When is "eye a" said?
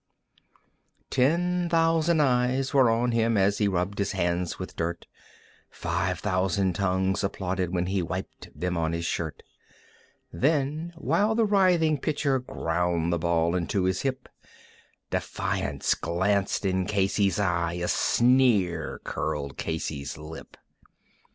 17.39-17.87